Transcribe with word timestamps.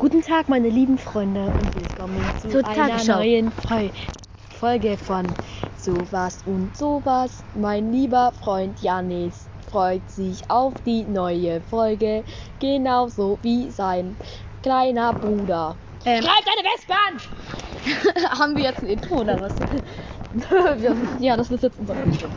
Guten 0.00 0.22
Tag, 0.22 0.48
meine 0.48 0.70
lieben 0.70 0.96
Freunde 0.96 1.42
und 1.42 1.74
willkommen 1.74 2.24
zu 2.40 2.48
Zur 2.48 2.66
einer 2.66 2.88
Tagesschau. 2.88 3.16
neuen 3.18 3.52
Fol 3.52 3.90
Folge 4.58 4.96
von 4.96 5.26
Sowas 5.76 6.42
und 6.46 6.74
Sowas. 6.74 7.44
Mein 7.54 7.92
lieber 7.92 8.32
Freund 8.42 8.80
Janis 8.80 9.46
freut 9.70 10.10
sich 10.10 10.40
auf 10.48 10.72
die 10.86 11.02
neue 11.02 11.60
Folge, 11.60 12.24
genauso 12.60 13.38
wie 13.42 13.68
sein 13.68 14.16
kleiner 14.62 15.12
Bruder. 15.12 15.76
Ähm, 16.06 16.22
Schreib 16.22 16.44
deine 16.46 16.66
Wespe 16.66 16.94
an! 16.94 18.30
haben 18.38 18.56
wir 18.56 18.64
jetzt 18.64 18.80
ein 18.80 18.86
Intro 18.86 19.16
oder 19.20 19.38
was? 19.38 19.52
Ja, 21.18 21.36
das 21.36 21.50
ist 21.50 21.62
jetzt 21.62 21.76
unser 21.78 21.94
Intro. 22.04 22.28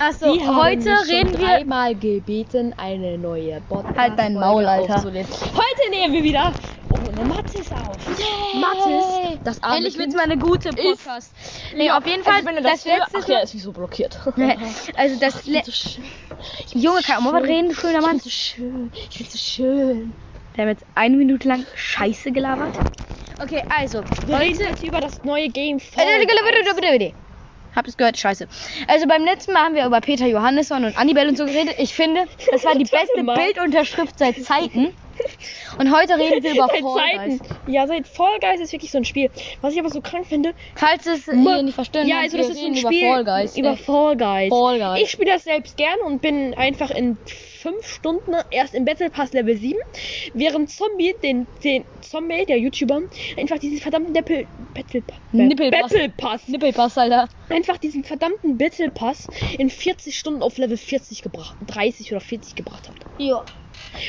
Haben 0.00 0.56
heute 0.56 0.88
reden 1.06 1.38
wir. 1.38 1.46
dreimal 1.46 1.94
gebeten, 1.94 2.74
eine 2.78 3.18
neue 3.18 3.60
Podcast 3.68 3.96
Halt 3.96 4.18
dein 4.18 4.34
Maul, 4.34 4.64
Alter. 4.64 4.96
aufzunehmen. 4.96 5.28
Heute 5.30 5.90
nehmen 5.90 6.14
wir 6.14 6.24
wieder 6.24 6.50
ohne 7.18 7.28
Mathis 7.28 7.70
auf. 7.72 7.96
Mathis, 8.54 9.38
das 9.44 9.62
arme 9.62 9.76
Endlich 9.76 9.94
Kind. 9.94 10.04
wird's 10.04 10.16
mal 10.16 10.24
eine 10.30 10.38
gute 10.38 10.70
Podcast. 10.70 11.32
Nee, 11.76 11.90
auf 11.90 12.06
jeden 12.06 12.22
Fall, 12.22 12.34
Also 12.34 12.46
wenn 12.46 12.56
du 12.56 12.62
das, 12.62 12.84
das, 12.84 12.84
letzte. 12.84 13.18
Ach 13.22 13.28
ja, 13.28 13.38
ist 13.40 13.54
wie 13.54 13.58
so 13.58 13.72
blockiert. 13.72 14.18
also 14.96 15.18
das 15.20 15.40
Ich 15.42 15.46
le 15.46 15.62
find's 15.62 15.98
so. 16.72 16.78
Junge, 16.78 17.00
kann 17.02 17.16
auch 17.18 17.32
mal 17.32 17.34
was 17.42 17.48
reden, 17.48 17.74
schöner 17.74 17.98
Ich 17.98 18.00
Mann. 18.00 18.10
find's 18.20 18.24
so 18.24 18.30
schön. 18.30 18.92
Ich 19.10 19.16
find's 19.16 19.32
so 19.32 19.38
schön. 19.38 20.12
Der 20.56 20.66
hat 20.66 20.72
jetzt 20.80 20.84
eine 20.94 21.16
Minute 21.16 21.48
lang 21.48 21.64
Scheiße 21.74 22.30
gelabert. 22.32 22.76
Okay, 23.42 23.62
also, 23.74 24.02
Wir 24.26 24.38
reden 24.38 24.58
heute. 24.58 24.68
jetzt 24.70 24.82
über 24.84 25.00
das 25.00 25.24
neue 25.24 25.48
Game 25.48 25.78
Äh, 25.78 25.80
Fall 25.80 26.04
bitte, 26.20 26.34
bitte. 26.74 27.14
Habt 27.74 27.88
ihr 27.88 27.94
gehört? 27.94 28.18
Scheiße. 28.18 28.46
Also 28.86 29.06
beim 29.08 29.24
letzten 29.24 29.54
Mal 29.54 29.60
haben 29.62 29.74
wir 29.74 29.86
über 29.86 30.02
Peter 30.02 30.26
Johannesson 30.26 30.84
und 30.84 30.98
Annibel 30.98 31.26
und 31.26 31.38
so 31.38 31.46
geredet. 31.46 31.76
Ich 31.78 31.94
finde, 31.94 32.26
das 32.50 32.64
war 32.64 32.74
die 32.74 32.84
beste. 32.90 33.24
Bildunterschrift 33.24 34.18
seit 34.18 34.44
Zeiten. 34.44 34.94
Und 35.78 35.94
heute 35.94 36.18
reden 36.18 36.42
wir 36.42 36.52
über 36.52 36.68
Seit 36.72 36.80
Fall 36.80 36.96
Zeiten. 36.96 37.38
Guys. 37.38 37.50
Ja, 37.66 37.86
seit 37.86 38.06
Fall 38.06 38.38
Guys 38.40 38.60
ist 38.60 38.72
wirklich 38.72 38.90
so 38.90 38.98
ein 38.98 39.04
Spiel. 39.04 39.30
Was 39.60 39.74
ich 39.74 39.80
aber 39.80 39.90
so 39.90 40.00
krank 40.00 40.26
finde. 40.26 40.54
Falls 40.74 41.06
es 41.06 41.28
äh, 41.28 41.34
ihr 41.34 41.62
nicht 41.62 41.74
verstehen 41.74 42.06
Ja, 42.06 42.20
also 42.20 42.36
das 42.36 42.50
ist 42.50 42.60
so 42.60 42.66
ein 42.66 42.76
Spiel 42.76 43.02
über 43.02 43.14
Fall 43.14 43.24
Guys. 43.24 43.56
Über 43.56 43.76
Fall 43.76 44.16
Guys. 44.16 44.50
Fall 44.50 44.78
Guys. 44.78 45.02
Ich 45.02 45.10
spiele 45.10 45.32
das 45.32 45.44
selbst 45.44 45.76
gern 45.76 45.98
und 46.06 46.22
bin 46.22 46.54
einfach 46.54 46.90
in 46.90 47.16
fünf 47.62 47.86
Stunden 47.86 48.34
erst 48.50 48.74
im 48.74 48.84
Battle 48.84 49.08
Pass 49.08 49.32
Level 49.32 49.56
7, 49.56 49.78
während 50.34 50.68
Zombie, 50.68 51.14
den, 51.22 51.46
den 51.62 51.84
Zombie, 52.00 52.44
der 52.44 52.58
YouTuber, 52.58 53.02
einfach 53.38 53.58
diesen 53.58 53.78
verdammten 53.78 54.12
Deppel, 54.12 54.46
Battle, 54.74 55.02
Nippelpass. 55.30 55.92
Battle 55.92 56.08
Pass, 56.08 56.48
Nippelpass, 56.48 56.98
Alter. 56.98 57.28
einfach 57.48 57.78
diesen 57.78 58.02
verdammten 58.02 58.58
Battle 58.58 58.90
Pass 58.90 59.28
in 59.58 59.70
40 59.70 60.18
Stunden 60.18 60.42
auf 60.42 60.58
Level 60.58 60.76
40 60.76 61.22
gebracht, 61.22 61.56
30 61.68 62.10
oder 62.10 62.20
40 62.20 62.56
gebracht 62.56 62.88
hat. 62.88 62.96
Ja. 63.18 63.44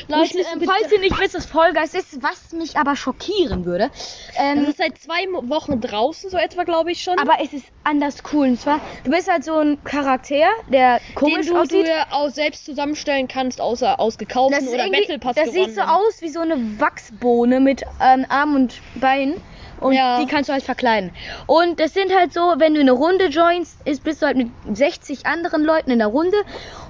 Leute, 0.08 0.38
ähm, 0.38 0.62
falls 0.64 0.90
ihr 0.92 1.00
nicht 1.00 1.18
wisst, 1.18 1.34
was 1.34 1.50
Guys 1.74 1.94
ist, 1.94 2.22
was 2.22 2.52
mich 2.52 2.76
aber 2.76 2.96
schockieren 2.96 3.64
würde. 3.64 3.90
Das 3.90 4.36
Ähm, 4.38 4.64
ist 4.64 4.78
seit 4.78 4.98
zwei 4.98 5.24
Wochen 5.48 5.80
draußen, 5.80 6.30
so 6.30 6.36
etwa, 6.36 6.64
glaube 6.64 6.90
ich 6.92 7.02
schon. 7.02 7.18
aber 7.18 7.34
es 7.42 7.52
ist 7.52 7.66
anders 7.84 8.16
cool. 8.32 8.48
Und 8.48 8.60
zwar, 8.60 8.80
du 9.04 9.10
bist 9.10 9.30
halt 9.30 9.44
so 9.44 9.58
ein 9.58 9.82
Charakter, 9.84 10.46
der 10.68 10.98
den 10.98 11.14
komisch 11.14 11.46
du, 11.46 11.52
du 11.54 11.58
aussieht. 11.60 11.86
ja 11.86 12.06
auch 12.10 12.28
selbst 12.30 12.64
zusammenstellen 12.64 13.28
kannst, 13.28 13.60
außer 13.60 13.98
aus 14.00 14.18
gekauften 14.18 14.64
Das, 14.64 14.72
oder 14.74 14.88
Battle 14.90 15.18
Pass 15.18 15.36
das 15.36 15.50
sieht 15.52 15.74
so 15.74 15.80
aus 15.82 16.20
wie 16.20 16.28
so 16.28 16.40
eine 16.40 16.56
Wachsbohne 16.80 17.60
mit 17.60 17.82
ähm, 18.00 18.26
Arm 18.28 18.54
und 18.54 18.80
Bein. 18.96 19.34
Und 19.80 19.92
Ja. 19.94 20.18
die 20.20 20.26
kannst 20.26 20.48
du 20.48 20.52
halt 20.54 20.62
verkleiden. 20.62 21.10
Und 21.46 21.78
das 21.80 21.92
sind 21.92 22.14
halt 22.14 22.32
so, 22.32 22.54
wenn 22.58 22.74
du 22.74 22.80
eine 22.80 22.92
Runde 22.92 23.26
joinst, 23.26 23.76
ist, 23.86 24.02
bist 24.04 24.22
du 24.22 24.26
halt 24.26 24.36
mit 24.36 24.48
60 24.72 25.26
anderen 25.26 25.62
Leuten 25.64 25.90
in 25.90 25.98
der 25.98 26.08
Runde. 26.08 26.36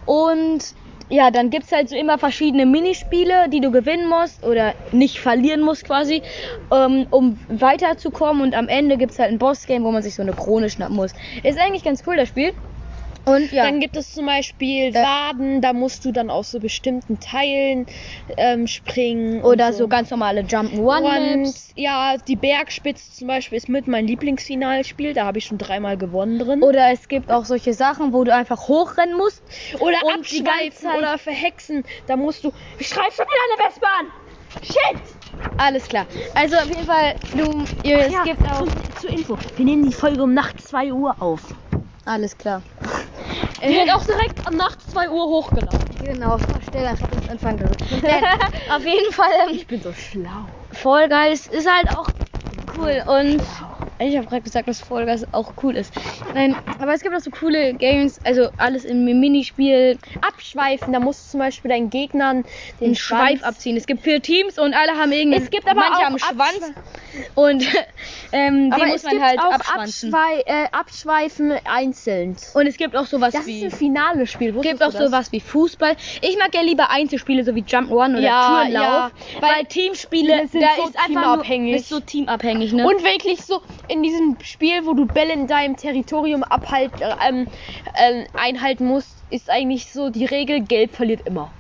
Und 0.07 0.61
ja, 1.09 1.31
dann 1.31 1.51
gibt 1.51 1.65
es 1.67 1.73
halt 1.73 1.89
so 1.89 1.97
immer 1.97 2.19
verschiedene 2.19 2.67
Minispiele, 2.67 3.49
die 3.51 3.61
du 3.61 3.71
gewinnen 3.71 4.09
musst 4.09 4.45
oder 4.45 4.75
nicht 4.91 5.19
verlieren 5.21 5.61
musst 5.63 5.85
quasi, 5.85 6.23
ähm, 6.73 7.07
um 7.11 7.41
weiterzukommen. 7.49 8.43
Und 8.43 8.55
am 8.55 8.69
Ende 8.69 8.97
gibt 8.97 9.13
es 9.13 9.19
halt 9.19 9.31
ein 9.31 9.39
Bossgame, 9.39 9.85
wo 9.85 9.93
man 9.93 10.03
sich 10.03 10.15
so 10.15 10.23
eine 10.23 10.35
Krone 10.35 10.71
schnappen 10.71 10.97
muss. 10.97 11.13
Ist 11.43 11.59
eigentlich 11.59 11.85
ganz 11.85 12.03
cool, 12.07 12.17
das 12.17 12.29
Spiel. 12.29 12.53
Und 13.25 13.53
ja. 13.53 13.65
Dann 13.65 13.81
gibt 13.81 13.97
es 13.97 14.13
zum 14.13 14.27
Beispiel 14.27 14.89
Äh. 14.89 14.95
Waden, 14.95 15.61
da 15.61 15.73
musst 15.73 16.05
du 16.05 16.13
dann 16.13 16.31
aus 16.31 16.51
so 16.51 16.61
bestimmten 16.61 17.21
Teilen 17.21 17.87
ähm, 18.37 18.67
springen. 18.67 19.43
oder 19.43 19.73
so 19.73 19.89
ganz 19.89 20.11
normale 20.11 20.43
Jump'n'One-Maps. 20.43 21.35
Und 21.35 21.55
ja, 21.77 22.17
die 22.29 22.37
Bergspitze 22.37 23.13
zum 23.13 23.29
Beispiel 23.29 23.57
ist 23.59 23.69
mit 23.69 23.89
mein 23.89 24.07
Lieblingsfinalspiel, 24.07 25.15
da 25.15 25.25
habe 25.25 25.39
ich 25.39 25.47
schon 25.47 25.59
dreimal 25.59 25.97
gewonnen 25.97 26.39
drin. 26.39 26.63
Oder 26.63 26.93
es 26.93 27.09
gibt 27.09 27.31
auch 27.31 27.45
solche 27.45 27.73
Sachen, 27.73 28.13
wo 28.13 28.25
du 28.25 28.35
einfach 28.35 28.69
hochrennen 28.69 29.17
musst. 29.17 29.43
Oder 29.81 29.97
abschweifen 30.15 30.91
oder 30.97 31.19
verhexen, 31.19 31.85
da 32.07 32.17
musst 32.17 32.45
du. 32.45 32.53
Ich 32.79 32.89
schreibe 32.89 33.13
schon 33.13 33.27
wieder 33.27 33.63
eine 33.65 33.69
Wespe 33.69 33.87
an! 33.87 34.07
Shit! 34.63 35.03
Alles 35.59 35.89
klar. 35.89 36.07
Also 36.35 36.57
auf 36.57 36.69
jeden 36.69 36.85
Fall, 36.85 37.15
du, 37.37 37.65
ihr, 37.89 37.99
es 37.99 38.23
gibt 38.25 38.43
auch. 38.51 38.67
Zur, 39.01 39.11
Info, 39.11 39.37
wir 39.57 39.65
nehmen 39.65 39.85
die 39.87 39.93
Folge 39.93 40.23
um 40.23 40.33
nachts 40.33 40.69
2 40.69 40.93
Uhr 40.93 41.17
auf. 41.21 41.41
Alles 42.07 42.37
klar. 42.37 42.63
Die 43.63 43.75
wird 43.75 43.91
auch 43.95 44.05
direkt 44.05 44.49
um 44.49 44.57
nachts 44.57 44.91
2 44.91 45.09
Uhr 45.09 45.27
hochgeladen. 45.27 45.97
Genau, 46.01 46.39
stell 46.69 46.87
einfach 46.87 47.11
ins 47.13 47.29
Anfang 47.29 47.59
gerückt. 47.59 47.83
auf 48.71 48.85
jeden 48.85 49.13
Fall, 49.13 49.31
ähm, 49.49 49.55
Ich 49.57 49.67
bin 49.67 49.81
so 49.81 49.93
schlau. 49.93 50.47
Fall 50.73 51.09
Guys 51.09 51.47
ist 51.47 51.71
halt 51.71 51.89
auch 51.89 52.11
cool 52.77 53.03
und 53.07 53.41
ich 54.01 54.17
habe 54.17 54.27
gerade 54.27 54.43
gesagt, 54.43 54.69
dass 54.69 54.81
Fall 54.81 55.07
Guys 55.07 55.25
auch 55.33 55.55
cool 55.63 55.77
ist. 55.77 55.95
Nein, 56.35 56.57
aber 56.81 56.93
es 56.93 57.01
gibt 57.01 57.15
auch 57.15 57.21
so 57.21 57.31
coole 57.31 57.75
Games, 57.75 58.21
also 58.25 58.49
alles 58.57 58.85
im 58.85 59.05
Minispiel, 59.05 59.99
Abschweifen, 60.21 60.93
da 60.93 60.99
musst 61.01 61.27
du 61.27 61.31
zum 61.33 61.41
Beispiel 61.41 61.71
deinen 61.71 61.91
Gegnern 61.91 62.45
den 62.81 62.89
den 62.89 62.95
Schweif 62.97 63.43
abziehen. 63.43 63.77
Es 63.77 63.87
gibt 63.87 64.03
vier 64.03 64.21
Teams 64.21 64.59
und 64.59 64.75
alle 64.75 64.99
haben 64.99 65.13
irgendwie. 65.13 65.39
Es 65.39 65.51
gibt 65.51 65.67
aber 65.69 65.81
manche 65.81 66.01
auch 66.01 66.05
haben 66.05 66.19
Schwanz 66.19 66.75
und 67.35 67.67
ähm, 68.33 68.71
Aber 68.73 68.85
den 68.85 68.93
muss 68.93 69.03
man 69.03 69.23
halt 69.23 69.39
auch 69.39 69.53
abschwanzen. 69.53 70.15
Abschwei 70.15 70.43
äh, 70.47 70.67
Abschweifen 70.73 71.53
einzeln. 71.65 72.37
Und 72.55 72.67
es 72.67 72.77
gibt 72.77 72.97
auch 72.97 73.07
sowas 73.07 73.33
Das 73.33 73.47
wie. 73.47 73.59
ist 73.61 73.65
ein 73.73 73.79
finales 73.79 74.31
Spiel. 74.31 74.55
Es 74.57 74.63
gibt 74.63 74.83
auch 74.83 74.93
das? 74.93 75.07
sowas 75.07 75.33
wie 75.33 75.41
Fußball. 75.41 75.97
Ich 76.23 76.37
mag 76.39 76.55
ja 76.55 76.63
lieber 76.63 76.91
Einzelspiele, 76.91 77.45
so 77.45 77.55
wie 77.55 77.65
Jump 77.67 77.91
One 77.91 78.15
oder 78.19 78.27
Ja, 78.27 78.63
Turnlauf. 78.63 78.73
ja, 78.83 79.11
weil, 79.41 79.51
weil 79.57 79.65
Teamspiele, 79.67 80.47
sind 80.49 80.63
da 80.63 80.69
so 80.77 80.89
ist 80.89 80.97
teamabhängig. 81.07 81.71
Nur, 81.73 81.81
ist 81.81 81.89
so 81.89 82.01
teamabhängig, 82.01 82.73
ne? 82.73 82.87
Und 82.87 83.03
wirklich 83.05 83.43
so 83.45 83.61
in 83.89 84.03
diesem 84.03 84.37
Spiel, 84.43 84.85
wo 84.87 84.95
du 84.95 85.07
Bälle 85.07 85.33
in 85.33 85.47
deinem 85.47 85.77
Territorium 85.77 86.43
abhalt, 86.45 86.93
äh, 87.01 87.07
ähm, 87.29 87.47
ähm, 87.97 88.27
einhalten 88.37 88.87
musst, 88.87 89.19
ist 89.31 89.51
eigentlich 89.51 89.93
so 89.93 90.11
die 90.11 90.25
Regel, 90.25 90.61
gelb 90.61 90.95
verliert 90.95 91.27
immer. 91.27 91.51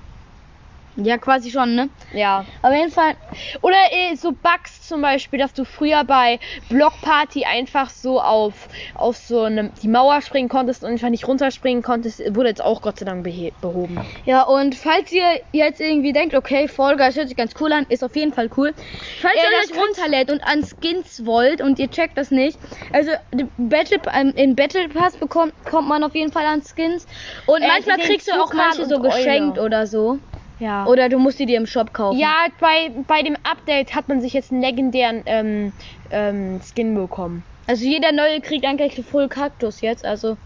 Ja, 0.96 1.18
quasi 1.18 1.50
schon, 1.50 1.74
ne? 1.74 1.90
Ja. 2.12 2.46
Auf 2.62 2.72
jeden 2.72 2.90
Fall, 2.90 3.14
Oder 3.62 3.76
äh, 3.90 4.14
so 4.16 4.32
Bugs 4.32 4.82
zum 4.86 5.02
Beispiel, 5.02 5.38
dass 5.38 5.52
du 5.54 5.64
früher 5.64 6.04
bei 6.04 6.38
Block 6.68 7.00
Party 7.00 7.44
einfach 7.44 7.90
so 7.90 8.20
auf, 8.20 8.68
auf 8.94 9.16
so 9.16 9.42
eine, 9.42 9.70
die 9.82 9.88
Mauer 9.88 10.20
springen 10.22 10.48
konntest 10.48 10.84
und 10.84 10.90
einfach 10.90 11.10
nicht 11.10 11.26
runterspringen 11.26 11.82
konntest, 11.82 12.20
wurde 12.34 12.48
jetzt 12.48 12.62
auch 12.62 12.80
Gott 12.82 12.98
sei 12.98 13.04
Dank 13.06 13.24
behoben. 13.60 14.00
ja, 14.24 14.42
und 14.42 14.74
falls 14.74 15.10
ihr 15.12 15.40
jetzt 15.52 15.80
irgendwie 15.80 16.12
denkt, 16.12 16.34
okay, 16.34 16.68
Fall 16.68 16.96
Guys 16.96 17.16
hört 17.16 17.28
sich 17.28 17.36
ganz 17.36 17.54
cool 17.60 17.72
an, 17.72 17.86
ist 17.88 18.04
auf 18.04 18.14
jeden 18.16 18.32
Fall 18.32 18.48
cool. 18.56 18.72
Falls 19.20 19.34
Ja, 19.36 19.42
ihr 19.44 19.58
das 19.60 19.70
euch 19.70 19.82
runterlädt 19.82 20.30
und 20.30 20.42
an 20.44 20.62
Skins 20.62 21.26
wollt 21.26 21.60
und 21.60 21.78
ihr 21.78 21.90
checkt 21.90 22.16
das 22.18 22.30
nicht, 22.30 22.60
also 22.92 23.10
Battle, 23.56 24.00
ähm, 24.12 24.32
in 24.36 24.54
Battle 24.54 24.88
Pass 24.88 25.16
bekommt 25.16 25.54
kommt 25.64 25.88
man 25.88 26.04
auf 26.04 26.14
jeden 26.14 26.32
Fall 26.32 26.46
an 26.46 26.62
Skins. 26.62 27.06
Und 27.46 27.62
Äh, 27.62 27.68
manchmal 27.68 27.98
kriegst 27.98 28.28
du 28.28 28.32
auch 28.32 28.52
manche 28.52 28.86
so 28.86 29.00
geschenkt 29.00 29.58
oder 29.58 29.86
so. 29.86 30.18
Ja. 30.58 30.86
Oder 30.86 31.08
du 31.08 31.18
musst 31.18 31.38
die 31.38 31.46
dir 31.46 31.58
im 31.58 31.66
Shop 31.66 31.92
kaufen. 31.92 32.18
Ja, 32.18 32.46
bei, 32.60 32.90
bei 33.06 33.22
dem 33.22 33.36
Update 33.42 33.94
hat 33.94 34.08
man 34.08 34.20
sich 34.20 34.32
jetzt 34.32 34.52
einen 34.52 34.62
legendären 34.62 35.22
ähm, 35.26 35.72
ähm, 36.10 36.60
Skin 36.60 36.94
bekommen. 36.94 37.42
Also 37.66 37.84
jeder 37.84 38.12
neue 38.12 38.40
kriegt 38.40 38.64
eigentlich 38.64 38.94
einen 38.96 39.04
Full 39.04 39.28
Kaktus 39.28 39.80
jetzt. 39.80 40.04
Also 40.04 40.36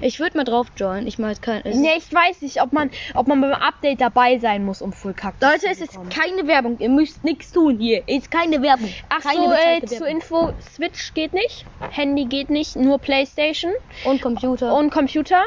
ich 0.00 0.18
würde 0.18 0.36
mal 0.36 0.44
drauf 0.44 0.66
joinen. 0.76 1.06
Ich 1.06 1.18
meine, 1.18 1.36
kein. 1.36 1.62
Ne, 1.62 1.92
ich 1.96 2.12
weiß 2.12 2.42
nicht, 2.42 2.60
ob 2.60 2.72
man, 2.72 2.90
ob 3.14 3.26
man 3.26 3.40
beim 3.40 3.52
Update 3.52 4.00
dabei 4.00 4.38
sein 4.38 4.64
muss, 4.64 4.82
um 4.82 4.92
Full 4.92 5.14
Cactus 5.14 5.48
Leute, 5.48 5.66
es 5.70 5.80
ist 5.80 5.98
keine 6.10 6.46
Werbung. 6.46 6.76
Ihr 6.80 6.88
müsst 6.88 7.22
nichts 7.24 7.52
tun 7.52 7.78
hier. 7.78 8.02
Es 8.06 8.24
ist 8.24 8.30
keine 8.30 8.60
Werbung. 8.60 8.90
Ach 9.08 9.20
keine 9.20 9.48
so, 9.48 9.52
äh, 9.52 9.86
zur. 9.86 10.08
Info, 10.08 10.52
Switch 10.74 11.14
geht 11.14 11.32
nicht, 11.32 11.64
Handy 11.90 12.24
geht 12.24 12.50
nicht, 12.50 12.76
nur 12.76 12.98
Playstation 12.98 13.72
Und 14.04 14.20
Computer. 14.20 14.76
und 14.76 14.90
Computer. 14.90 15.42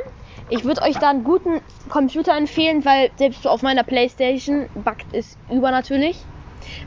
Ich 0.50 0.63
würde 0.63 0.81
euch 0.81 0.98
da 0.98 1.10
einen 1.10 1.24
guten 1.24 1.62
Computer 1.89 2.36
empfehlen, 2.36 2.86
weil 2.86 3.12
selbst 3.18 3.45
auf 3.48 3.62
meiner 3.62 3.84
Playstation 3.84 4.69
buggt 4.75 5.06
es 5.13 5.38
übernatürlich. 5.50 6.18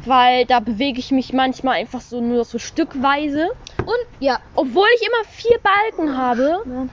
Weil 0.04 0.44
da 0.46 0.60
bewege 0.60 0.98
ich 0.98 1.10
mich 1.10 1.32
manchmal 1.32 1.76
einfach 1.76 2.00
so 2.00 2.20
nur 2.20 2.44
so 2.44 2.58
stückweise. 2.58 3.50
Und 3.78 3.96
ja. 4.18 4.40
Obwohl 4.54 4.86
ich 4.96 5.02
immer 5.06 5.24
vier 5.30 5.58
Balken 5.62 6.16
habe. 6.16 6.88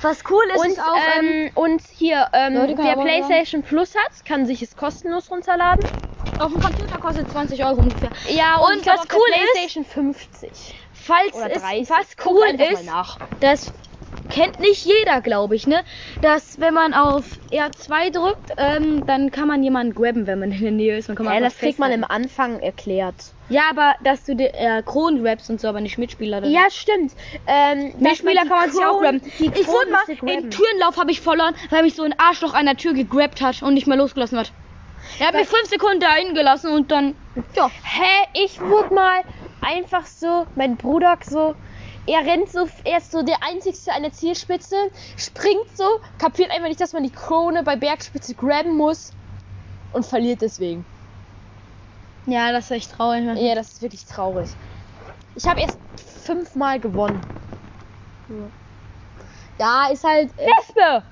Was 0.00 0.22
cool 0.30 0.42
ist, 0.54 0.60
Und, 0.60 0.66
ist 0.68 0.80
auch. 0.80 0.96
Ähm, 1.18 1.26
ähm, 1.26 1.50
und 1.54 1.82
hier, 1.96 2.28
ähm, 2.32 2.54
wer 2.76 2.96
PlayStation 2.96 3.62
Plus 3.62 3.94
hat, 3.94 4.24
kann 4.24 4.46
sich 4.46 4.62
es 4.62 4.76
kostenlos 4.76 5.30
runterladen. 5.30 5.84
auf 6.38 6.50
dem 6.50 6.60
Computer 6.60 6.98
kostet 6.98 7.30
20 7.30 7.64
Euro 7.64 7.80
ungefähr. 7.80 8.10
Ja, 8.28 8.56
und 8.56 8.82
glaub, 8.82 8.98
was 8.98 9.06
cool 9.12 9.20
ist- 9.30 9.52
PlayStation 9.52 9.84
50. 9.84 10.74
Falls 10.92 11.34
Oder 11.34 11.50
es 11.56 11.62
30. 11.62 11.90
was 11.90 12.16
Guckt 12.16 12.26
cool 12.26 12.60
ist, 12.60 12.88
dass 13.40 13.72
kennt 14.28 14.58
nicht 14.60 14.84
jeder, 14.84 15.20
glaube 15.20 15.54
ich, 15.56 15.66
ne? 15.66 15.80
Dass 16.20 16.60
wenn 16.60 16.74
man 16.74 16.94
auf 16.94 17.24
R2 17.50 18.10
drückt, 18.12 18.52
ähm, 18.56 19.04
dann 19.06 19.30
kann 19.30 19.48
man 19.48 19.62
jemanden 19.62 19.94
grabben, 19.94 20.26
wenn 20.26 20.38
man 20.38 20.52
in 20.52 20.60
der 20.60 20.70
Nähe 20.70 20.96
ist. 20.96 21.08
Man 21.08 21.16
kann 21.16 21.26
Ja, 21.26 21.40
das 21.40 21.58
kriegt 21.58 21.78
man 21.78 21.92
im 21.92 22.04
Anfang 22.04 22.60
erklärt. 22.60 23.14
Ja, 23.48 23.62
aber 23.70 23.94
dass 24.02 24.24
du 24.24 24.34
dir 24.34 24.54
äh, 24.54 24.82
Kronen 24.82 25.22
grabst 25.22 25.50
und 25.50 25.60
so, 25.60 25.68
aber 25.68 25.80
nicht 25.80 25.98
Mitspieler. 25.98 26.40
dann- 26.40 26.50
Ja, 26.50 26.62
stimmt. 26.70 27.12
Ähm, 27.46 27.92
Mitspieler 27.98 28.42
die 28.42 28.48
kann 28.48 28.58
man 28.58 28.70
sich 28.70 28.84
auch 28.84 29.00
grabben. 29.00 29.20
die 29.38 29.46
Ich 29.46 29.66
wurde 29.66 29.90
mal 29.90 30.32
im. 30.34 30.50
Türenlauf 30.50 30.96
habe 30.96 31.10
ich 31.10 31.20
verloren, 31.20 31.54
weil 31.70 31.82
mich 31.82 31.94
so 31.94 32.02
ein 32.02 32.14
Arschloch 32.18 32.54
an 32.54 32.66
der 32.66 32.76
Tür 32.76 32.94
gegrabt 32.94 33.40
hat 33.42 33.62
und 33.62 33.74
nicht 33.74 33.86
mehr 33.86 33.96
losgelassen 33.96 34.38
hat. 34.38 34.52
Er 35.18 35.26
hat 35.28 35.34
mich 35.34 35.48
fünf 35.48 35.68
Sekunden 35.68 36.00
da 36.00 36.14
hingelassen 36.14 36.70
und 36.72 36.90
dann, 36.90 37.14
ja. 37.56 37.70
Hä, 37.82 38.28
ich 38.44 38.60
wurde 38.60 38.94
mal 38.94 39.20
einfach 39.60 40.06
so, 40.06 40.46
mein 40.54 40.76
Bruder 40.76 41.18
so, 41.28 41.54
er 42.06 42.20
rennt 42.26 42.50
so, 42.50 42.68
er 42.84 42.98
ist 42.98 43.12
so 43.12 43.22
der 43.22 43.42
Einzigste 43.42 43.92
an 43.92 44.02
der 44.02 44.12
Zielspitze, 44.12 44.74
springt 45.16 45.76
so, 45.76 45.84
kapiert 46.18 46.50
einfach 46.50 46.68
nicht, 46.68 46.80
dass 46.80 46.92
man 46.92 47.02
die 47.02 47.10
Krone 47.10 47.62
bei 47.62 47.76
Bergspitze 47.76 48.34
grabben 48.34 48.76
muss 48.76 49.12
und 49.92 50.04
verliert 50.04 50.42
deswegen. 50.42 50.84
Ja, 52.26 52.52
das 52.52 52.66
ist 52.66 52.70
echt 52.70 52.92
traurig. 52.92 53.22
ne? 53.22 53.40
Ja, 53.40 53.54
das 53.54 53.72
ist 53.72 53.82
wirklich 53.82 54.04
traurig. 54.04 54.48
Ich 55.34 55.46
habe 55.46 55.60
erst 55.60 55.78
fünfmal 56.24 56.78
gewonnen. 56.78 57.20
Ja, 59.58 59.88
ist 59.92 60.04
halt. 60.04 60.30
Äh, 60.38 60.46
Wespe! 60.46 61.02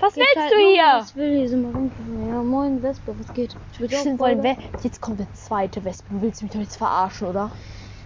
Was 0.00 0.14
willst 0.14 0.36
halt 0.36 0.52
du 0.52 0.56
hier? 0.58 0.84
was 0.84 1.04
Was 1.06 1.16
will 1.16 1.46
hier? 1.46 1.50
Wir 1.50 1.74
rumgefahren? 1.74 2.28
Ja, 2.28 2.42
moin 2.42 2.82
Wespe, 2.82 3.14
was 3.18 3.34
geht? 3.34 3.56
Ich 3.72 3.80
will 3.80 4.56
jetzt 4.82 5.00
kommt 5.00 5.18
der 5.18 5.32
zweite 5.34 5.84
Wespe. 5.84 6.04
Du 6.10 6.22
willst 6.22 6.42
mich 6.42 6.52
doch 6.52 6.60
jetzt 6.60 6.76
verarschen, 6.76 7.28
oder? 7.28 7.50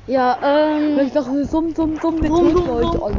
Ja, 0.07 0.39
ähm. 0.43 0.99
Ich 0.99 1.13
dachte, 1.13 1.45
summ, 1.45 1.73
summ, 1.75 1.97
summ, 2.01 2.21
wir 2.23 2.29
Summ, 2.29 2.47
töten 2.49 2.57
summ, 2.57 2.71
euch 2.71 2.87
summ, 2.93 3.03
euch. 3.03 3.15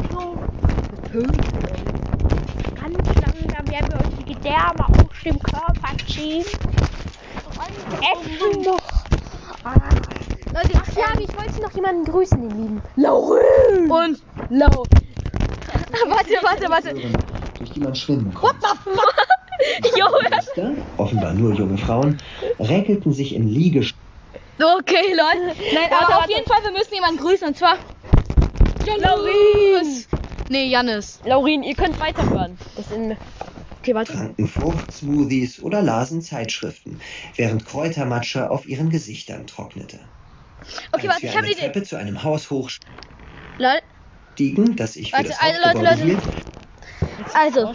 Ganz 2.76 2.98
langsam 3.08 3.72
werden 3.72 3.88
wir 3.90 3.98
euch 4.00 4.16
die 4.20 4.34
Gedärme 4.34 4.86
aus 4.90 5.24
dem 5.24 5.40
Körper 5.40 5.98
ziehen. 6.08 6.46
Und 7.56 7.72
essen 8.02 8.62
noch. 8.64 8.80
Leute, 10.54 10.74
ach 10.76 10.96
ja, 10.96 11.20
ich 11.20 11.38
wollte 11.38 11.62
noch 11.62 11.72
jemanden 11.72 12.04
grüßen, 12.06 12.38
den 12.50 12.50
lieben. 12.62 12.82
Lauren! 12.98 13.90
Und 13.90 14.22
Lau. 14.50 14.68
warte, 16.10 16.34
warte, 16.42 16.70
warte. 16.70 16.94
durch 17.58 17.72
die 17.72 17.80
man 17.80 17.96
schwimmen 17.96 18.34
konnte. 18.34 18.68
Junge. 19.96 20.30
Geister, 20.30 20.72
offenbar 20.98 21.34
nur 21.34 21.54
junge 21.54 21.78
Frauen, 21.78 22.18
räkelten 22.60 23.14
sich 23.14 23.34
in 23.34 23.48
Liegestunden 23.48 24.03
Okay, 24.60 25.14
Leute. 25.14 25.56
Nein, 25.74 25.90
Warte, 25.90 26.06
aber 26.06 26.16
auf 26.16 26.22
warte. 26.22 26.32
jeden 26.34 26.48
Fall, 26.48 26.64
wir 26.64 26.72
müssen 26.72 26.94
jemanden 26.94 27.18
grüßen 27.18 27.48
und 27.48 27.58
zwar. 27.58 27.78
Laurin! 29.00 30.06
Nee, 30.50 30.66
Jannis. 30.66 31.20
Laurin, 31.24 31.64
ihr 31.64 31.76
könnt 31.76 32.00
weiterhören. 32.00 32.58
Das 32.76 32.92
in. 32.92 33.18
Okay, 33.80 33.96
warte. 33.96 34.14
tranken 34.14 34.48
Fruchtsmoothies 34.48 35.62
oder 35.62 35.82
lasen 35.82 36.22
Zeitschriften, 36.22 37.00
während 37.36 37.66
Kräutermatsche 37.66 38.50
auf 38.50 38.66
ihren 38.68 38.90
Gesichtern 38.90 39.48
trocknete. 39.48 40.00
Okay, 40.92 41.08
Als 41.08 41.10
warte, 41.10 41.24
wir 41.24 41.30
ich 41.30 41.36
habe 41.36 41.46
eine 41.46 41.54
Idee. 41.54 41.62
Treppe 41.62 41.84
zu 41.84 41.96
einem 41.98 42.24
Haus 42.24 42.50
hochstiegen, 42.50 42.84
Leute, 43.58 44.76
das 44.76 44.96
ich 44.96 45.12
für 45.12 45.18
Warte, 45.18 45.30
das 45.30 45.40
also, 45.42 45.80
Leute, 45.80 45.90
Leute. 45.90 46.04
hielt, 46.04 46.33
also. 47.36 47.72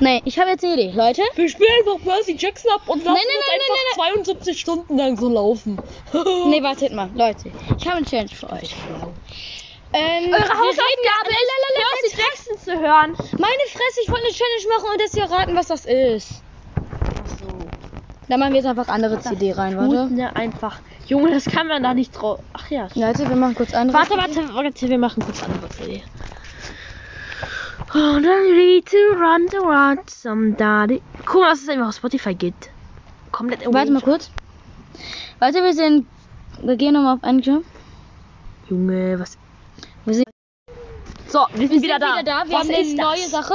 Nee, 0.00 0.22
ich 0.24 0.38
habe 0.38 0.50
jetzt 0.50 0.64
eine 0.64 0.74
Idee, 0.74 0.92
Leute. 0.96 1.22
Wir 1.34 1.48
spielen 1.48 1.68
einfach 1.80 2.04
Percy 2.04 2.36
Jackson 2.38 2.70
ab 2.72 2.82
und 2.86 3.04
lassen 3.04 3.14
Nein, 3.14 3.22
nein, 3.26 3.58
uns 3.58 3.68
nein, 3.68 4.10
einfach 4.10 4.34
72 4.34 4.60
Stunden 4.60 4.98
lang 4.98 5.16
so 5.16 5.28
laufen. 5.28 5.78
Nee, 6.46 6.62
wartet 6.62 6.92
mal, 6.92 7.10
Leute. 7.14 7.50
Ich 7.78 7.86
habe 7.86 7.98
eine 7.98 8.06
Challenge 8.06 8.28
für 8.28 8.50
euch. 8.52 8.74
Ähm, 9.94 10.24
Eure 10.24 10.30
wir 10.30 10.38
reden 10.38 10.58
Hausaufgabe 10.58 11.30
ja- 11.30 12.06
ist, 12.06 12.16
Percy 12.16 12.22
Jackson 12.22 12.58
zu 12.58 12.80
hören. 12.80 13.16
Meine 13.38 13.62
Fresse, 13.68 14.00
ich 14.02 14.08
wollte 14.08 14.24
eine 14.24 14.34
Challenge 14.34 14.76
machen 14.76 14.88
und 14.92 15.00
das 15.02 15.12
hier 15.12 15.24
raten, 15.24 15.56
was 15.56 15.66
das 15.68 15.84
ist. 15.84 16.42
Da 18.28 18.36
machen 18.38 18.52
wir 18.52 18.60
jetzt 18.60 18.68
einfach 18.68 18.88
andere 18.88 19.20
CD 19.20 19.52
rein, 19.52 19.76
warte. 19.76 19.96
Gut, 20.08 20.10
ne, 20.12 20.34
einfach. 20.34 20.80
Junge, 21.06 21.32
das 21.32 21.44
kann 21.44 21.66
man 21.66 21.82
da 21.82 21.92
nicht 21.92 22.12
drauf. 22.12 22.40
Ach 22.54 22.70
ja. 22.70 22.88
Leute, 22.94 23.28
wir 23.28 23.36
machen 23.36 23.54
kurz 23.54 23.74
andere. 23.74 23.98
Warte, 23.98 24.16
warte, 24.16 24.54
warte, 24.54 24.88
wir 24.88 24.98
machen 24.98 25.22
kurz 25.22 25.42
andere 25.42 25.68
CD. 25.68 26.02
Oh, 27.94 28.18
dann 28.20 28.22
read 28.56 28.86
to 28.86 28.96
run 29.18 29.46
to 29.48 29.58
run 29.58 29.98
some 30.06 30.52
daddy. 30.54 31.02
Guck 31.26 31.42
mal, 31.42 31.50
dass 31.50 31.62
es 31.62 31.68
einfach 31.68 31.88
auf 31.88 31.94
Spotify 31.96 32.34
geht. 32.34 32.54
Komplett 33.32 33.60
Warte 33.72 33.90
mal 33.92 34.00
kurz. 34.02 34.30
Warte, 35.38 35.62
wir 35.62 35.74
sind. 35.74 36.06
Wir 36.62 36.76
gehen 36.76 36.94
nochmal 36.94 37.16
auf 37.16 37.24
Anchor. 37.24 37.62
Junge, 38.70 39.18
was. 39.18 39.36
Wir 40.04 40.14
sind, 40.14 40.26
So, 41.28 41.40
wir 41.54 41.68
sind, 41.68 41.82
wieder, 41.82 41.98
da. 41.98 42.12
wieder 42.14 42.22
da. 42.24 42.44
Wir 42.46 42.52
was 42.54 42.60
haben 42.60 42.68
eine 42.70 42.80
ist 42.80 42.98
das? 42.98 43.04
neue 43.04 43.28
Sache. 43.28 43.54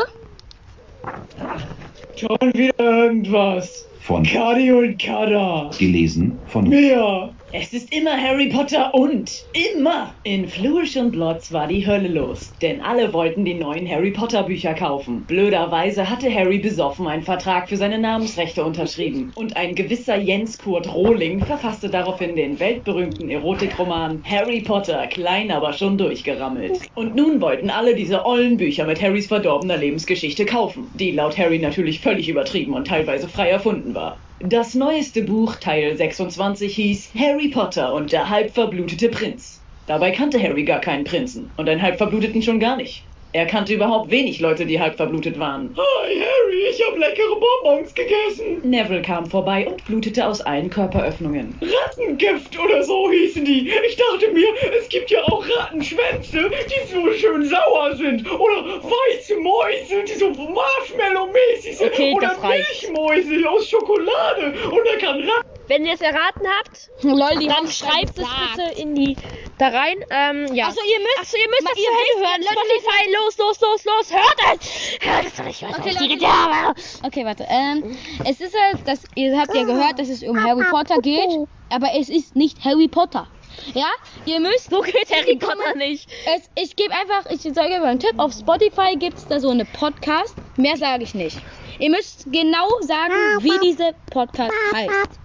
Schon 2.16 2.38
wieder 2.54 2.80
irgendwas. 2.80 3.86
Von 4.02 4.24
Kadi 4.24 4.72
und 4.72 5.00
Kada. 5.00 5.70
gelesen 5.78 6.38
von 6.48 6.70
Mir. 6.70 7.34
Es 7.54 7.72
ist 7.72 7.94
immer 7.94 8.22
Harry 8.22 8.50
Potter 8.50 8.94
und 8.94 9.32
immer 9.54 10.18
in 10.24 10.50
Flourish 10.50 10.98
und 10.98 11.16
Lotz 11.16 11.54
war 11.54 11.68
die 11.68 11.88
Hölle 11.88 12.10
los, 12.10 12.52
denn 12.62 12.82
alle 12.82 13.14
wollten 13.14 13.46
die 13.46 13.54
neuen 13.54 13.90
Harry 13.90 14.12
Potter 14.12 14.44
Bücher 14.44 14.74
kaufen. 14.74 15.26
Blöderweise 15.26 16.10
hatte 16.10 16.30
Harry 16.34 16.60
besoffen 16.60 17.08
einen 17.08 17.24
Vertrag 17.24 17.70
für 17.70 17.78
seine 17.78 18.00
Namensrechte 18.00 18.66
unterschrieben 18.66 19.32
und 19.34 19.56
ein 19.56 19.76
gewisser 19.76 20.18
Jens 20.18 20.58
Kurt 20.58 20.94
Rohling 20.94 21.40
verfasste 21.40 21.90
daraufhin 21.90 22.36
den 22.36 22.60
weltberühmten 22.60 23.30
Erotikroman 23.30 24.24
Harry 24.26 24.60
Potter, 24.60 25.08
klein 25.08 25.50
aber 25.50 25.72
schon 25.72 25.98
durchgerammelt. 25.98 26.82
Und 26.96 27.16
nun 27.16 27.40
wollten 27.40 27.70
alle 27.70 27.96
diese 27.96 28.26
ollen 28.26 28.58
Bücher 28.58 28.86
mit 28.86 29.02
Harrys 29.02 29.28
verdorbener 29.28 29.78
Lebensgeschichte 29.78 30.46
kaufen, 30.46 30.92
die 30.94 31.12
laut 31.12 31.38
Harry 31.38 31.60
natürlich 31.60 32.02
völlig 32.02 32.28
übertrieben 32.28 32.74
und 32.74 32.88
teilweise 32.88 33.30
frei 33.30 33.50
erfunden 33.50 33.96
war. 33.96 34.27
Das 34.40 34.74
neueste 34.74 35.24
Buch, 35.24 35.56
Teil 35.58 35.96
26, 35.96 36.74
hieß 36.76 37.14
Harry 37.16 37.50
Potter 37.50 37.94
und 37.94 38.12
der 38.12 38.30
halbverblutete 38.30 39.10
Prinz. 39.10 39.68
Dabei 39.86 40.12
kannte 40.12 40.42
Harry 40.42 40.64
gar 40.64 40.80
keinen 40.82 41.04
Prinzen 41.06 41.54
und 41.56 41.70
einen 41.70 41.82
halbverbluteten 41.84 42.42
schon 42.42 42.60
gar 42.60 42.78
nicht. 42.78 43.12
Er 43.38 43.46
kannte 43.46 43.72
überhaupt 43.72 44.10
wenig 44.10 44.40
Leute, 44.40 44.66
die 44.66 44.80
halbverblutet 44.80 45.38
waren. 45.38 45.70
Hi 45.78 46.20
Harry, 46.20 46.70
ich 46.72 46.84
habe 46.84 46.98
leckere 46.98 47.40
Bonbons 47.40 47.94
gegessen. 47.94 48.68
Neville 48.68 49.04
kam 49.04 49.28
vorbei 49.28 49.68
und 49.68 49.86
blutete 49.86 50.26
aus 50.26 50.42
allen 50.42 50.72
Körperöffnungen. 50.72 51.54
Rattengift 51.62 52.58
oder 52.60 52.82
so 52.82 53.12
hießen 53.12 53.46
die. 53.46 53.72
Ich 53.88 53.96
dachte 53.96 54.32
mir, 54.32 54.48
es 54.82 54.90
gibt 54.90 55.12
ja 55.12 55.22
auch 55.22 55.46
Rattenschwänze, 55.48 56.50
die 56.50 56.92
so 56.92 57.14
schön 57.14 57.46
sauer 57.46 57.96
sind. 57.96 58.28
Oder 58.28 58.82
weiße 58.82 59.36
Mäuse, 59.36 60.04
die 60.04 60.14
so 60.14 60.30
Marshmallow-mäßig 60.30 61.78
sind. 61.78 61.92
Okay, 61.92 62.16
oder. 62.16 62.36
Milchmäuse 62.42 63.48
aus 63.48 63.70
Schokolade. 63.70 64.56
Und 64.72 64.84
er 64.88 64.98
kann 64.98 65.22
Ratten. 65.22 65.58
Wenn 65.68 65.86
ihr 65.86 65.94
es 65.94 66.02
erraten 66.02 66.48
habt, 66.60 66.90
Lol, 67.04 67.40
die 67.40 67.48
dann 67.48 67.58
haben 67.58 67.68
schreibt 67.68 68.18
es 68.18 68.26
bitte 68.56 68.82
in 68.82 68.96
die 68.96 69.16
da 69.58 69.68
rein. 69.70 69.98
Ähm, 70.10 70.54
ja. 70.54 70.68
Achso, 70.68 70.80
ihr 70.82 71.00
müsst. 71.00 71.20
Achso, 71.20 71.38
ihr 71.38 71.50
müsst 71.50 71.64
das 71.64 71.78
ihr 71.78 71.90
wisst 71.90 72.26
hören. 72.26 72.44
Spotify, 72.44 73.14
los, 73.14 73.38
los, 73.38 73.62
los, 73.62 73.86
los. 73.86 74.14
Hört 74.14 74.62
es! 74.62 74.98
Hört 75.02 75.26
es 75.26 75.36
doch 75.36 75.46
nicht, 75.46 75.62
hört 75.62 75.80
Okay, 75.80 75.90
es 75.90 75.98
die 75.98 76.08
Leute. 76.08 76.76
Okay, 77.04 77.26
warte. 77.26 77.46
Ähm, 77.50 77.98
es 78.26 78.40
ist 78.42 78.56
halt, 78.60 78.88
dass 78.88 79.04
ihr 79.16 79.40
habt 79.40 79.54
ja 79.56 79.64
gehört, 79.64 80.00
dass 80.00 80.10
es 80.10 80.24
um 80.24 80.42
Harry 80.44 80.64
Potter 80.70 81.00
geht, 81.00 81.48
aber 81.70 81.90
es 81.96 82.10
ist 82.10 82.36
nicht 82.36 82.64
Harry 82.64 82.88
Potter. 82.88 83.28
Ja, 83.74 83.88
ihr 84.26 84.40
müsst. 84.40 84.70
So 84.70 84.82
geht 84.82 85.10
Harry 85.12 85.36
Potter 85.38 85.76
nicht. 85.76 86.10
Es, 86.26 86.50
ich 86.56 86.76
gebe 86.76 86.94
einfach, 86.94 87.30
ich 87.32 87.42
sage 87.42 87.76
immer 87.76 87.88
einen 87.88 88.00
Tipp. 88.00 88.14
Auf 88.18 88.34
Spotify 88.34 88.96
gibt 88.96 89.18
es 89.18 89.28
da 89.28 89.40
so 89.40 89.50
eine 89.50 89.66
Podcast. 89.66 90.36
Mehr 90.58 90.78
sage 90.78 91.04
ich 91.04 91.16
nicht. 91.16 91.38
Ihr 91.80 91.90
müsst 91.90 92.26
genau 92.32 92.68
sagen, 92.82 93.14
wie 93.42 93.60
diese 93.64 93.94
Podcast 94.12 94.54
heißt. 94.74 95.20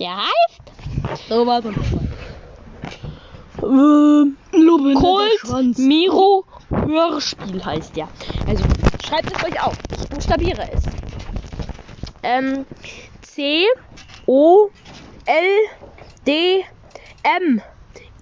Der 0.00 0.16
heißt 0.16 1.28
So, 1.28 1.46
warte. 1.46 1.68
ähm, 3.62 4.36
Kult 4.94 5.40
Kult 5.42 5.78
Miro 5.78 6.44
Hörspiel 6.70 7.62
heißt 7.64 7.94
der. 7.96 8.08
Also 8.48 8.64
schreibt 9.06 9.30
es 9.36 9.44
euch 9.44 9.62
auf. 9.62 9.74
Ich 10.00 10.08
buchstabiere 10.08 10.66
es. 10.72 10.84
Ähm, 12.22 12.64
C 13.20 13.66
O 14.26 14.70
L 15.26 15.44
D 16.26 16.64
M 17.22 17.60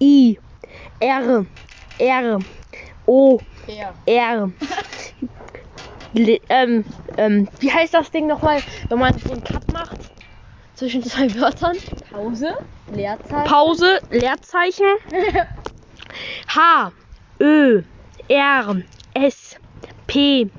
I 0.01 0.37
R 0.99 1.45
R 1.97 2.39
O 3.07 3.39
R 4.05 4.51
Le- 6.13 6.41
ähm, 6.49 6.83
ähm, 7.17 7.47
wie 7.59 7.71
heißt 7.71 7.93
das 7.93 8.09
Ding 8.11 8.27
nochmal, 8.27 8.61
wenn 8.89 8.99
man 8.99 9.17
so 9.19 9.31
einen 9.31 9.43
Cut 9.43 9.71
macht 9.71 9.98
zwischen 10.79 11.03
zwei 11.03 11.33
Wörtern? 11.39 11.75
Pause. 12.11 12.55
Leerzeit. 12.89 13.45
Pause, 13.45 13.99
Leerzeichen. 14.09 14.85
H, 16.47 16.91
Ö, 17.39 17.83
R, 18.29 18.75
S, 19.13 19.57
P, 20.07 20.49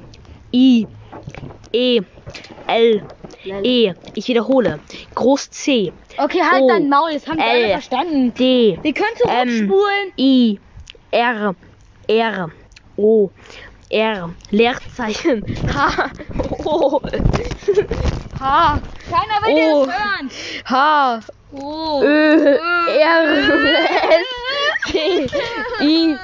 I, 0.53 0.87
E, 1.73 2.01
L, 2.69 3.03
E. 3.63 3.93
Ich 4.15 4.29
wiederhole. 4.29 4.79
Groß 5.15 5.51
C, 5.51 5.93
Okay, 6.19 6.41
halt 6.43 6.63
O, 6.63 6.69
dein 6.69 6.89
Maul, 6.89 7.15
das 7.15 7.27
haben 7.27 7.39
wir 7.39 7.47
alle 7.47 7.69
verstanden. 7.71 8.35
D, 8.35 8.79
Wir 8.83 8.93
können 8.93 9.17
zurückspulen. 9.17 10.13
I, 10.19 10.61
R. 11.11 11.55
R. 12.07 12.51
O. 12.97 13.31
R. 13.89 14.35
Leerzeichen. 14.51 15.45
H. 15.75 16.11
O. 16.65 17.01
H. 18.39 18.79
Keiner 19.11 19.43
will 19.43 19.55
Oh. 19.55 19.85
dir 19.85 19.87
das 19.87 19.99
hören. 19.99 20.31
H. 20.67 21.21
Oh. 21.53 22.03
Ö. 22.03 22.57
R. 22.99 23.39
S. 24.11 24.27
T. 24.87 25.27
I. 25.81 26.17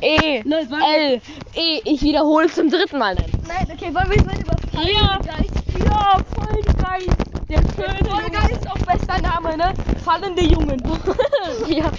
E. 0.00 0.42
L. 0.44 1.20
E. 1.54 1.80
Ich 1.84 2.02
wiederhole 2.02 2.48
zum 2.48 2.68
dritten 2.70 2.98
Mal. 2.98 3.14
Nein. 3.14 3.32
Nein, 3.48 3.66
okay, 3.72 3.94
wollen 3.94 4.10
wir 4.10 4.16
jetzt 4.16 4.26
mal 4.26 4.38
über 4.40 4.82
Ja. 4.82 5.18
Geist? 5.18 5.54
Ja, 5.84 6.18
Vollgeist. 6.34 7.16
Der 7.48 7.58
schöne 7.74 8.10
Vollgeist 8.10 8.50
ist 8.52 8.70
auch 8.70 8.78
bester 8.78 9.20
Name, 9.22 9.56
ne? 9.56 9.72
Fallende 10.04 10.42
Jungen. 10.42 10.82
Ja. 11.68 11.90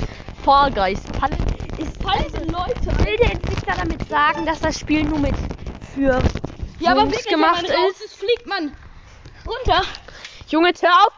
Vollgeist. 0.44 1.04
Fallen, 1.20 1.38
ist 1.78 2.02
Fallende 2.04 2.52
Leute. 2.52 3.06
Will 3.06 3.18
der 3.18 3.32
Entwickler 3.32 3.76
damit 3.78 4.08
sagen, 4.10 4.46
dass 4.46 4.60
das 4.60 4.80
Spiel 4.80 5.04
nur 5.04 5.20
mit 5.20 5.34
für 5.96 6.20
Ja, 6.80 6.92
aber 6.92 7.02
Jungs 7.02 7.24
gemacht 7.26 7.64
wenn 7.64 7.72
man 7.74 7.86
raus 7.86 7.94
ist. 7.96 8.06
ist, 8.06 8.16
fliegt 8.18 8.48
man 8.48 8.72
runter. 9.48 9.82
Junge, 10.48 10.74
hör 10.80 10.90
auf. 11.08 11.14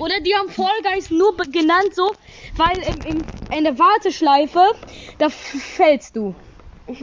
Oder 0.00 0.18
die 0.20 0.34
haben 0.34 0.48
Fall 0.48 0.66
Guys 0.82 1.10
nur 1.10 1.36
genannt 1.36 1.94
so, 1.94 2.12
weil 2.56 2.76
im, 2.78 3.00
im, 3.12 3.22
in 3.56 3.64
der 3.64 3.78
Warteschleife, 3.78 4.74
da 5.18 5.28
fällst 5.28 6.16
du. 6.16 6.34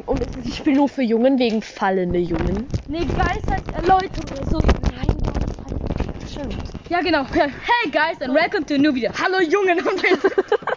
Und 0.05 0.21
es 0.21 0.35
ist 0.35 0.45
ein 0.45 0.51
Spiel 0.51 0.73
nur 0.73 0.89
für 0.89 1.03
Jungen 1.03 1.39
wegen 1.39 1.61
fallende 1.61 2.19
Jungen. 2.19 2.67
Nee, 2.87 3.05
Geist 3.05 3.49
heißt 3.49 3.63
äh, 3.69 3.87
Leute 3.87 4.19
oder 4.29 4.45
so. 4.45 4.59
Nein, 4.59 5.07
Geist 5.23 6.37
heißt 6.37 6.89
Ja, 6.89 6.99
genau. 6.99 7.23
Hey 7.33 7.89
Guys 7.91 8.21
and 8.21 8.33
welcome 8.33 8.65
to 8.65 8.75
a 8.75 8.77
new 8.77 8.93
video. 8.93 9.11
Hallo 9.13 9.39
Jungen 9.39 9.79
und 9.79 10.03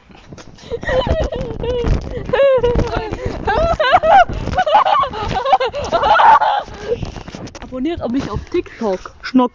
Abonniert 7.60 8.08
mich 8.12 8.30
auf 8.30 8.38
TikTok. 8.50 9.14
Schnock. 9.22 9.50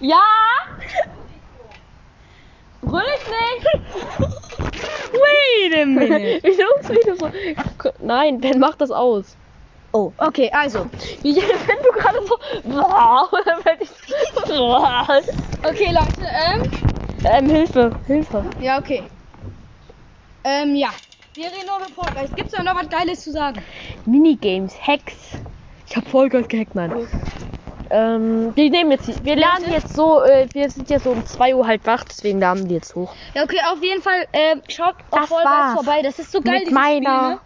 Ja! 0.00 0.18
Brüll 2.82 3.02
ich 3.16 3.26
nicht! 3.28 3.92
Wait 5.12 5.80
a 5.80 5.86
minute. 5.86 6.40
Wieso 6.42 6.64
wieder 6.90 7.16
so? 7.16 7.30
Nein, 8.00 8.40
Ben 8.40 8.58
macht 8.58 8.80
das 8.80 8.90
aus. 8.90 9.36
Oh, 9.92 10.10
okay, 10.18 10.50
also. 10.52 10.86
Wie 11.22 11.36
wenn 11.66 11.82
du 11.82 11.92
gerade 11.92 12.18
so. 12.26 12.34
Oder 13.36 13.58
wenn 13.64 13.80
ich 13.80 13.90
so. 14.46 14.76
Okay, 15.68 15.92
Leute, 15.92 16.26
ähm. 16.28 16.70
Ähm, 17.24 17.48
Hilfe, 17.48 17.92
Hilfe. 18.06 18.44
Ja, 18.60 18.78
okay. 18.78 19.04
Ähm, 20.44 20.74
ja. 20.74 20.88
Wir 21.34 21.46
reden 21.46 21.66
nur 21.66 21.78
über 21.78 22.10
Guys. 22.12 22.34
Gibt's 22.34 22.52
da 22.52 22.62
noch 22.62 22.74
was 22.74 22.88
Geiles 22.88 23.22
zu 23.22 23.32
sagen? 23.32 23.62
Minigames, 24.04 24.74
Hacks. 24.86 25.14
Ich 25.92 25.96
hab 25.98 26.08
Vollgas 26.08 26.48
gehackt, 26.48 26.74
nein. 26.74 27.06
Ähm, 27.90 28.52
wir 28.56 28.70
nehmen 28.70 28.92
jetzt, 28.92 29.22
wir 29.22 29.36
lernen 29.36 29.70
jetzt 29.70 29.94
so, 29.94 30.22
äh, 30.22 30.48
wir 30.54 30.70
sind 30.70 30.88
jetzt 30.88 31.04
so 31.04 31.10
um 31.12 31.22
2 31.26 31.54
Uhr 31.54 31.66
halt 31.66 31.86
wach, 31.86 32.02
deswegen 32.04 32.40
laden 32.40 32.66
wir 32.70 32.76
jetzt 32.76 32.94
hoch. 32.94 33.14
Ja, 33.34 33.42
okay, 33.44 33.58
auf 33.70 33.82
jeden 33.82 34.00
Fall, 34.00 34.26
ähm, 34.32 34.62
schaut 34.70 34.94
auf 35.10 35.20
Das 35.20 35.28
Guys 35.28 35.44
war's. 35.44 35.72
vorbei. 35.74 36.00
Das 36.02 36.18
ist 36.18 36.32
so 36.32 36.40
geil, 36.40 36.60
Mit 36.64 36.70
meiner 36.70 36.94
Spiel, 36.96 37.28
ne? 37.32 37.40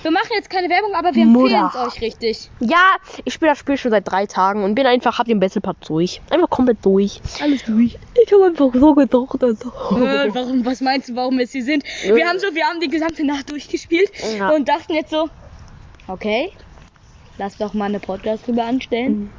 Wir 0.00 0.10
machen 0.10 0.28
jetzt 0.34 0.48
keine 0.48 0.70
Werbung, 0.70 0.94
aber 0.94 1.14
wir 1.14 1.24
empfehlen 1.24 1.66
es 1.68 1.76
euch 1.76 2.00
richtig. 2.00 2.50
Ja, 2.60 2.96
ich 3.26 3.34
spiele 3.34 3.50
das 3.50 3.58
Spiel 3.58 3.76
schon 3.76 3.90
seit 3.90 4.10
drei 4.10 4.24
Tagen 4.24 4.64
und 4.64 4.74
bin 4.74 4.86
einfach, 4.86 5.18
hab 5.18 5.26
den 5.26 5.38
Battle 5.40 5.60
Pass 5.60 5.76
durch. 5.86 6.22
Einfach 6.30 6.48
komplett 6.48 6.78
durch. 6.82 7.20
Alles 7.42 7.62
durch. 7.64 7.98
Ich 8.24 8.32
habe 8.32 8.46
einfach 8.46 8.70
so 8.72 8.94
gedacht, 8.94 9.42
also. 9.44 9.68
Äh, 10.02 10.34
warum, 10.34 10.64
was 10.64 10.80
meinst 10.80 11.10
du, 11.10 11.16
warum 11.16 11.34
wir 11.34 11.42
jetzt 11.42 11.52
hier 11.52 11.64
sind? 11.64 11.84
Wir 12.02 12.16
Ja. 12.18 12.28
haben 12.28 12.38
so, 12.38 12.54
wir 12.54 12.64
haben 12.64 12.80
die 12.80 12.88
gesamte 12.88 13.26
Nacht 13.26 13.50
durchgespielt 13.50 14.10
Ja. 14.38 14.48
und 14.50 14.66
dachten 14.66 14.94
jetzt 14.94 15.10
so, 15.10 15.28
okay, 16.08 16.52
lass 17.38 17.56
doch 17.56 17.74
mal 17.74 17.86
eine 17.86 18.00
Podcast 18.00 18.46
drüber 18.46 18.64
anstellen. 18.64 19.30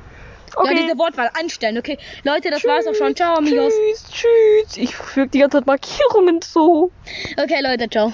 Ja, 0.63 0.73
diese 0.73 0.97
Wortwahl 0.97 1.29
anstellen, 1.33 1.77
okay. 1.77 1.97
Leute, 2.23 2.49
das 2.49 2.63
war's 2.63 2.87
auch 2.87 2.95
schon. 2.95 3.15
Ciao, 3.15 3.35
amigos. 3.35 3.73
Tschüss, 3.73 4.11
tschüss. 4.11 4.77
Ich 4.77 4.95
füge 4.95 5.29
die 5.29 5.39
ganze 5.39 5.57
Zeit 5.57 5.67
Markierungen 5.67 6.41
zu. 6.41 6.91
Okay, 7.37 7.61
Leute, 7.61 7.89
ciao. 7.89 8.13